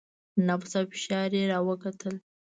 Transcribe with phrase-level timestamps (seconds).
[0.47, 2.15] نبض او فشار يې راوکتل.